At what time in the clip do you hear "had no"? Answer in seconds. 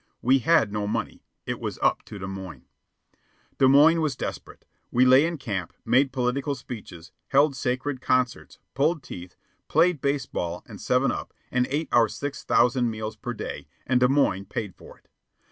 0.39-0.87